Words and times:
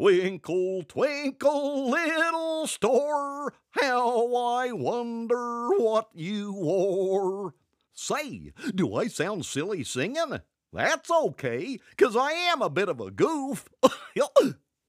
Twinkle, 0.00 0.82
twinkle, 0.88 1.90
little 1.90 2.66
star, 2.66 3.52
how 3.72 4.34
I 4.34 4.72
wonder 4.72 5.68
what 5.76 6.08
you 6.14 6.56
are. 6.66 7.54
Say, 7.92 8.54
do 8.74 8.94
I 8.94 9.08
sound 9.08 9.44
silly 9.44 9.84
singing? 9.84 10.40
That's 10.72 11.10
okay, 11.10 11.78
'cause 11.98 12.16
I 12.16 12.32
am 12.32 12.62
a 12.62 12.70
bit 12.70 12.88
of 12.88 12.98
a 12.98 13.10
goof. 13.10 13.68